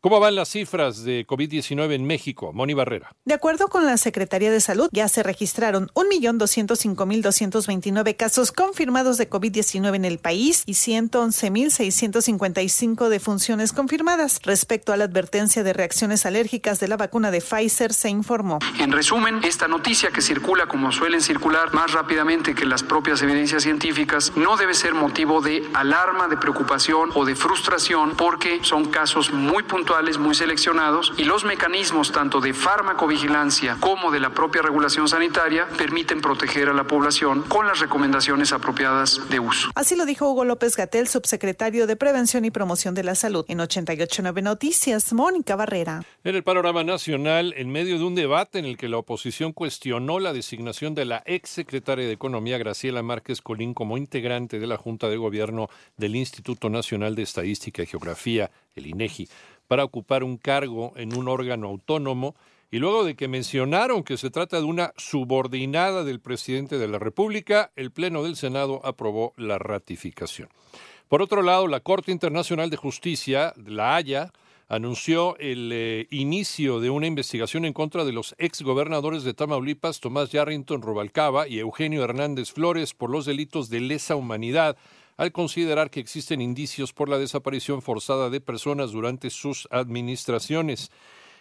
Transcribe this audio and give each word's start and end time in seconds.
¿Cómo 0.00 0.20
van 0.20 0.36
las 0.36 0.50
cifras 0.50 1.02
de 1.02 1.26
COVID-19 1.26 1.92
en 1.92 2.06
México? 2.06 2.52
Moni 2.52 2.72
Barrera. 2.72 3.10
De 3.24 3.34
acuerdo 3.34 3.66
con 3.66 3.84
la 3.84 3.96
Secretaría 3.96 4.52
de 4.52 4.60
Salud, 4.60 4.88
ya 4.92 5.08
se 5.08 5.24
registraron 5.24 5.88
1.205.229 5.94 8.16
casos 8.16 8.52
confirmados 8.52 9.18
de 9.18 9.28
COVID-19 9.28 9.96
en 9.96 10.04
el 10.04 10.18
país 10.18 10.62
y 10.66 10.74
111.655 10.74 13.08
defunciones 13.08 13.72
confirmadas. 13.72 14.38
Respecto 14.44 14.92
a 14.92 14.96
la 14.96 15.02
advertencia 15.02 15.64
de 15.64 15.72
reacciones 15.72 16.26
alérgicas 16.26 16.78
de 16.78 16.86
la 16.86 16.96
vacuna 16.96 17.32
de 17.32 17.40
Pfizer, 17.40 17.92
se 17.92 18.08
informó. 18.08 18.60
En 18.78 18.92
resumen, 18.92 19.40
esta 19.42 19.66
noticia 19.66 20.12
que 20.12 20.22
circula 20.22 20.68
como 20.68 20.92
suelen 20.92 21.22
circular 21.22 21.74
más 21.74 21.90
rápidamente 21.90 22.54
que 22.54 22.66
las 22.66 22.84
propias 22.84 23.20
evidencias 23.22 23.64
científicas 23.64 24.32
no 24.36 24.56
debe 24.56 24.74
ser 24.74 24.94
motivo 24.94 25.40
de 25.40 25.68
alarma, 25.74 26.28
de 26.28 26.36
preocupación 26.36 27.10
o 27.16 27.24
de 27.24 27.34
frustración 27.34 28.14
porque 28.16 28.60
son 28.62 28.92
casos 28.92 29.32
muy 29.32 29.64
puntuales 29.64 29.87
muy 30.18 30.34
seleccionados 30.34 31.14
y 31.16 31.24
los 31.24 31.44
mecanismos 31.44 32.12
tanto 32.12 32.42
de 32.42 32.52
farmacovigilancia 32.52 33.78
como 33.80 34.10
de 34.10 34.20
la 34.20 34.34
propia 34.34 34.60
regulación 34.60 35.08
sanitaria 35.08 35.66
permiten 35.78 36.20
proteger 36.20 36.68
a 36.68 36.74
la 36.74 36.84
población 36.84 37.42
con 37.48 37.66
las 37.66 37.80
recomendaciones 37.80 38.52
apropiadas 38.52 39.18
de 39.30 39.40
uso. 39.40 39.70
Así 39.74 39.96
lo 39.96 40.04
dijo 40.04 40.30
Hugo 40.30 40.44
López 40.44 40.76
Gatel, 40.76 41.08
subsecretario 41.08 41.86
de 41.86 41.96
Prevención 41.96 42.44
y 42.44 42.50
Promoción 42.50 42.94
de 42.94 43.02
la 43.02 43.14
Salud. 43.14 43.46
En 43.48 43.60
889 43.60 44.42
Noticias, 44.42 45.10
Mónica 45.14 45.56
Barrera. 45.56 46.02
En 46.22 46.36
el 46.36 46.42
panorama 46.42 46.84
nacional, 46.84 47.54
en 47.56 47.70
medio 47.70 47.98
de 47.98 48.04
un 48.04 48.14
debate 48.14 48.58
en 48.58 48.66
el 48.66 48.76
que 48.76 48.88
la 48.88 48.98
oposición 48.98 49.54
cuestionó 49.54 50.20
la 50.20 50.34
designación 50.34 50.94
de 50.94 51.06
la 51.06 51.22
ex 51.24 51.48
secretaria 51.48 52.06
de 52.06 52.12
Economía, 52.12 52.58
Graciela 52.58 53.02
Márquez 53.02 53.40
Colín, 53.40 53.72
como 53.72 53.96
integrante 53.96 54.58
de 54.58 54.66
la 54.66 54.76
Junta 54.76 55.08
de 55.08 55.16
Gobierno 55.16 55.70
del 55.96 56.14
Instituto 56.14 56.68
Nacional 56.68 57.14
de 57.14 57.22
Estadística 57.22 57.82
y 57.82 57.86
Geografía, 57.86 58.50
el 58.76 58.86
INEGI 58.86 59.28
para 59.68 59.84
ocupar 59.84 60.24
un 60.24 60.38
cargo 60.38 60.92
en 60.96 61.16
un 61.16 61.28
órgano 61.28 61.68
autónomo 61.68 62.34
y 62.70 62.78
luego 62.78 63.04
de 63.04 63.14
que 63.14 63.28
mencionaron 63.28 64.02
que 64.02 64.16
se 64.16 64.30
trata 64.30 64.58
de 64.58 64.64
una 64.64 64.92
subordinada 64.96 66.04
del 66.04 66.20
presidente 66.20 66.78
de 66.78 66.88
la 66.88 66.98
República, 66.98 67.70
el 67.76 67.90
Pleno 67.90 68.22
del 68.22 68.36
Senado 68.36 68.80
aprobó 68.84 69.32
la 69.36 69.58
ratificación. 69.58 70.48
Por 71.08 71.22
otro 71.22 71.42
lado, 71.42 71.66
la 71.66 71.80
Corte 71.80 72.12
Internacional 72.12 72.68
de 72.68 72.76
Justicia, 72.76 73.54
La 73.64 73.96
Haya, 73.96 74.32
anunció 74.68 75.38
el 75.38 75.70
eh, 75.72 76.06
inicio 76.10 76.80
de 76.80 76.90
una 76.90 77.06
investigación 77.06 77.64
en 77.64 77.72
contra 77.72 78.04
de 78.04 78.12
los 78.12 78.34
exgobernadores 78.36 79.24
de 79.24 79.32
Tamaulipas, 79.32 80.00
Tomás 80.00 80.30
Yarrington 80.30 80.82
Rubalcaba 80.82 81.48
y 81.48 81.58
Eugenio 81.58 82.04
Hernández 82.04 82.52
Flores, 82.52 82.92
por 82.92 83.08
los 83.08 83.24
delitos 83.24 83.70
de 83.70 83.80
lesa 83.80 84.14
humanidad 84.14 84.76
al 85.18 85.32
considerar 85.32 85.90
que 85.90 86.00
existen 86.00 86.40
indicios 86.40 86.94
por 86.94 87.10
la 87.10 87.18
desaparición 87.18 87.82
forzada 87.82 88.30
de 88.30 88.40
personas 88.40 88.92
durante 88.92 89.28
sus 89.28 89.68
administraciones. 89.70 90.90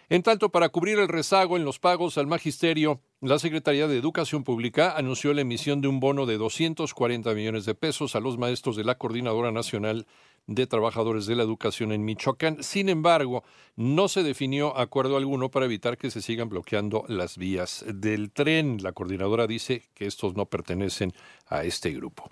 En 0.10 0.24
tanto, 0.24 0.50
para 0.50 0.70
cubrir 0.70 1.00
el 1.00 1.08
rezago 1.08 1.58
en 1.58 1.66
los 1.66 1.80
pagos 1.80 2.18
al 2.18 2.28
magisterio, 2.28 3.02
la 3.22 3.40
Secretaría 3.40 3.88
de 3.88 3.98
Educación 3.98 4.44
Pública 4.44 4.96
anunció 4.98 5.34
la 5.34 5.42
emisión 5.42 5.82
de 5.82 5.90
un 5.90 6.00
bono 6.00 6.26
de 6.26 6.38
240 6.38 7.34
millones 7.34 7.66
de 7.66 7.76
pesos 7.76 8.16
a 8.16 8.20
los 8.20 8.38
maestros 8.38 8.76
de 8.76 8.84
la 8.84 8.98
Coordinadora 8.98 9.52
Nacional 9.52 10.08
de 10.48 10.66
Trabajadores 10.66 11.26
de 11.26 11.36
la 11.36 11.44
Educación 11.44 11.92
en 11.92 12.04
Michoacán. 12.06 12.64
Sin 12.64 12.90
embargo, 12.90 13.44
no 13.76 14.08
se 14.08 14.24
definió 14.24 14.76
acuerdo 14.78 15.18
alguno 15.18 15.52
para 15.52 15.66
evitar 15.66 15.98
que 15.98 16.10
se 16.10 16.22
sigan 16.22 16.50
bloqueando 16.50 17.04
las 17.08 17.38
vías 17.38 17.86
del 17.88 18.32
tren. 18.32 18.82
La 18.82 18.94
coordinadora 18.94 19.46
dice 19.46 19.84
que 19.94 20.08
estos 20.08 20.36
no 20.36 20.46
pertenecen 20.46 21.14
a 21.48 21.64
este 21.64 21.92
grupo. 21.92 22.32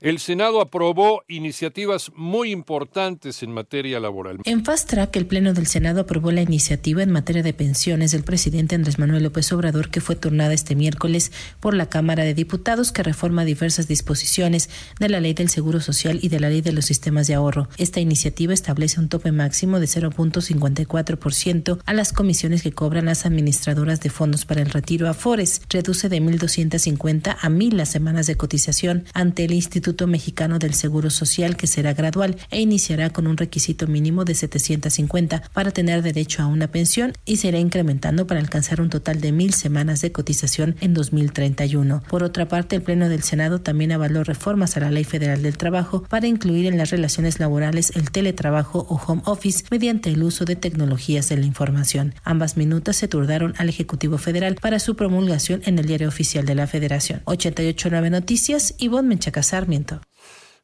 El 0.00 0.18
Senado 0.18 0.60
aprobó 0.60 1.22
iniciativas 1.28 2.12
muy 2.14 2.50
importantes 2.50 3.42
en 3.42 3.52
materia 3.52 4.00
laboral. 4.00 4.38
En 4.44 4.64
Fast 4.64 4.90
Track, 4.90 5.16
el 5.16 5.26
Pleno 5.26 5.54
del 5.54 5.66
Senado 5.66 6.02
aprobó 6.02 6.30
la 6.30 6.42
iniciativa 6.42 7.02
en 7.02 7.10
materia 7.10 7.42
de 7.42 7.54
pensiones 7.54 8.10
del 8.10 8.22
presidente 8.22 8.74
Andrés 8.74 8.98
Manuel 8.98 9.22
López 9.22 9.50
Obrador, 9.52 9.90
que 9.90 10.02
fue 10.02 10.16
turnada 10.16 10.52
este 10.52 10.74
miércoles 10.74 11.32
por 11.60 11.74
la 11.74 11.88
Cámara 11.88 12.24
de 12.24 12.34
Diputados, 12.34 12.92
que 12.92 13.02
reforma 13.02 13.46
diversas 13.46 13.88
disposiciones 13.88 14.68
de 15.00 15.08
la 15.08 15.20
Ley 15.20 15.32
del 15.32 15.48
Seguro 15.48 15.80
Social 15.80 16.18
y 16.20 16.28
de 16.28 16.40
la 16.40 16.50
Ley 16.50 16.60
de 16.60 16.72
los 16.72 16.84
Sistemas 16.84 17.26
de 17.26 17.34
Ahorro. 17.34 17.53
Esta 17.76 18.00
iniciativa 18.00 18.52
establece 18.52 19.00
un 19.00 19.08
tope 19.08 19.32
máximo 19.32 19.80
de 19.80 19.86
0.54% 19.86 21.78
a 21.84 21.92
las 21.92 22.12
comisiones 22.12 22.62
que 22.62 22.72
cobran 22.72 23.06
las 23.06 23.26
administradoras 23.26 24.00
de 24.00 24.10
fondos 24.10 24.44
para 24.44 24.62
el 24.62 24.70
retiro 24.70 25.08
a 25.08 25.14
Fores. 25.14 25.62
Reduce 25.68 26.08
de 26.08 26.20
1.250 26.20 27.36
a 27.40 27.48
1.000 27.48 27.72
las 27.72 27.88
semanas 27.90 28.26
de 28.26 28.36
cotización 28.36 29.04
ante 29.14 29.44
el 29.44 29.52
Instituto 29.52 30.06
Mexicano 30.06 30.58
del 30.58 30.74
Seguro 30.74 31.10
Social 31.10 31.56
que 31.56 31.66
será 31.66 31.94
gradual 31.94 32.36
e 32.50 32.60
iniciará 32.60 33.10
con 33.10 33.26
un 33.26 33.36
requisito 33.36 33.86
mínimo 33.86 34.24
de 34.24 34.34
750 34.34 35.42
para 35.52 35.70
tener 35.70 36.02
derecho 36.02 36.42
a 36.42 36.46
una 36.46 36.68
pensión 36.68 37.12
y 37.24 37.36
será 37.36 37.58
incrementando 37.58 38.26
para 38.26 38.40
alcanzar 38.40 38.80
un 38.80 38.90
total 38.90 39.20
de 39.20 39.32
mil 39.32 39.54
semanas 39.54 40.00
de 40.00 40.12
cotización 40.12 40.76
en 40.80 40.94
2031. 40.94 42.02
Por 42.08 42.22
otra 42.22 42.48
parte, 42.48 42.76
el 42.76 42.82
Pleno 42.82 43.08
del 43.08 43.22
Senado 43.22 43.60
también 43.60 43.92
avaló 43.92 44.24
reformas 44.24 44.76
a 44.76 44.80
la 44.80 44.90
Ley 44.90 45.04
Federal 45.04 45.42
del 45.42 45.56
Trabajo 45.56 46.02
para 46.08 46.26
incluir 46.26 46.66
en 46.66 46.78
las 46.78 46.90
relaciones 46.90 47.38
laborales 47.38 47.43
el 47.44 48.10
teletrabajo 48.10 48.86
o 48.88 48.96
home 48.96 49.22
office 49.26 49.64
mediante 49.70 50.10
el 50.10 50.22
uso 50.22 50.44
de 50.44 50.56
tecnologías 50.56 51.28
de 51.28 51.36
la 51.36 51.46
información. 51.46 52.14
Ambas 52.24 52.56
minutas 52.56 52.96
se 52.96 53.08
turnaron 53.08 53.54
al 53.58 53.68
Ejecutivo 53.68 54.18
Federal 54.18 54.56
para 54.56 54.78
su 54.78 54.96
promulgación 54.96 55.62
en 55.66 55.78
el 55.78 55.86
Diario 55.86 56.08
Oficial 56.08 56.46
de 56.46 56.54
la 56.54 56.66
Federación. 56.66 57.22
889 57.24 58.10
Noticias, 58.10 58.74
Ivonne 58.78 59.08
Menchaca 59.08 59.42
Sarmiento. 59.42 60.00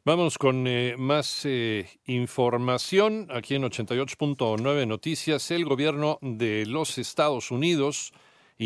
Vamos 0.04 0.38
con 0.38 0.66
eh, 0.66 0.94
más 0.96 1.42
eh, 1.44 1.86
información 2.06 3.28
aquí 3.30 3.54
en 3.54 3.64
88.9 3.64 4.86
Noticias. 4.86 5.50
El 5.50 5.66
gobierno 5.66 6.18
de 6.22 6.64
los 6.66 6.96
Estados 6.96 7.50
Unidos 7.50 8.12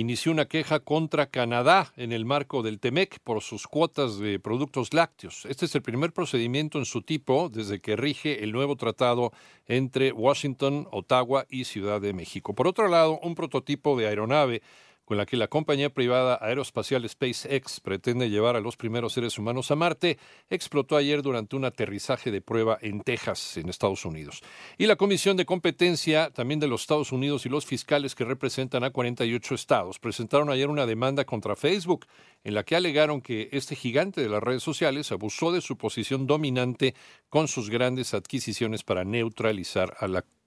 inició 0.01 0.33
una 0.33 0.47
queja 0.47 0.81
contra 0.81 1.27
Canadá 1.27 1.93
en 1.97 2.11
el 2.11 2.25
marco 2.25 2.63
del 2.63 2.81
TEMEC 2.81 3.21
por 3.21 3.43
sus 3.43 3.69
cuotas 3.69 4.19
de 4.19 4.41
productos 4.41 4.93
lácteos. 4.93 5.47
Este 5.47 5.67
es 5.67 5.75
el 5.77 5.83
primer 5.83 6.13
procedimiento 6.13 6.79
en 6.79 6.85
su 6.85 7.03
tipo 7.03 7.49
desde 7.49 7.79
que 7.79 7.95
rige 7.95 8.43
el 8.43 8.51
nuevo 8.51 8.75
tratado 8.75 9.33
entre 9.67 10.11
Washington, 10.13 10.89
Ottawa 10.91 11.47
y 11.49 11.65
Ciudad 11.65 12.01
de 12.01 12.13
México. 12.13 12.55
Por 12.55 12.67
otro 12.67 12.89
lado, 12.89 13.21
un 13.23 13.37
prototipo 13.37 13.97
de 13.97 14.09
aeronave 14.09 14.63
con 15.05 15.17
la 15.17 15.27
que 15.27 15.37
la 15.37 15.49
compañía 15.49 15.91
privada 15.91 16.39
aeroespacial 16.41 17.09
SpaceX 17.09 17.81
pretende 17.81 18.31
llevar 18.31 18.57
a 18.57 18.61
los 18.61 18.77
primeros 18.77 19.13
seres 19.13 19.39
humanos 19.39 19.71
a 19.71 19.77
Marte, 19.77 20.19
explotó 20.49 20.97
ayer 20.97 21.23
durante 21.23 21.57
un 21.57 21.65
aterrizaje 21.65 22.31
de 22.31 22.41
prueba 22.41 22.79
en 22.81 23.01
Texas, 23.03 23.57
en 23.57 23.69
Estados 23.69 24.05
Unidos. 24.05 24.41
Y 24.79 24.87
la 24.87 24.97
Comisión 24.97 25.37
de 25.37 25.47
Competencia, 25.47 26.31
también 26.31 26.61
de 26.61 26.69
los 26.69 26.83
Estados 26.83 27.13
Unidos 27.13 27.47
y 27.47 27.49
los 27.49 27.67
fiscales 27.67 28.15
que 28.15 28.25
representan 28.25 28.85
a 28.85 28.91
48 28.91 29.55
estados, 29.55 29.99
presentaron 29.99 30.51
ayer 30.51 30.69
una 30.69 30.87
demanda 30.87 31.25
contra 31.25 31.57
Facebook 31.57 32.07
en 32.43 32.55
la 32.55 32.65
que 32.65 32.77
alegaron 32.77 33.21
que 33.21 33.49
este 33.53 33.77
gigante 33.77 34.21
de 34.21 34.29
las 34.29 34.43
redes 34.43 34.63
sociales 34.63 35.13
abusó 35.13 35.53
de 35.53 35.61
su 35.61 35.77
posición 35.77 36.27
dominante 36.27 36.95
con 37.29 37.49
sus 37.49 37.71
grandes 37.71 38.15
adquisiciones 38.15 38.83
para 38.85 39.05
neutralizar 39.05 39.97
a 39.99 40.09
la 40.09 40.25